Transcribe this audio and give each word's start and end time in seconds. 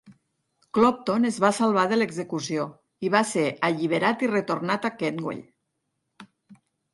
Clopton 0.75 1.27
es 1.29 1.35
va 1.43 1.51
salvar 1.57 1.83
de 1.91 1.99
l'execució 1.99 2.65
i 3.09 3.11
va 3.17 3.21
ser 3.33 3.45
alliberat 3.69 4.25
i 4.29 4.31
retornat 4.33 4.89
a 4.91 4.93
Kentwell. 5.03 5.45